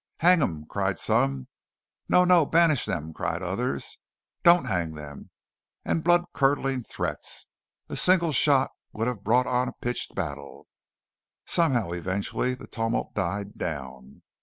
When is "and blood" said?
5.85-6.23